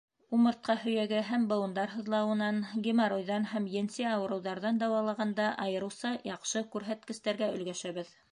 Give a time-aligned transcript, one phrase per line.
[0.35, 2.57] —Умыртҡа һөйәге һәм быуындар һыҙлауынан,
[2.87, 8.11] геморройҙан һәм енси ауырыуҙарҙан дауалағанда айырыуса яҡшы күрһәткестәргә өлгәшәбеҙ.